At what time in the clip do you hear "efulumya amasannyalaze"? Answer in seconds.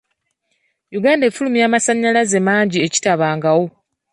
1.29-2.37